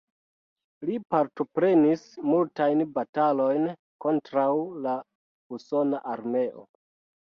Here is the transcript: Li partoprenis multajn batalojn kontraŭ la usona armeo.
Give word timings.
Li 0.89 0.95
partoprenis 1.15 2.07
multajn 2.31 2.83
batalojn 2.97 3.71
kontraŭ 4.09 4.51
la 4.89 4.99
usona 5.61 6.07
armeo. 6.19 6.71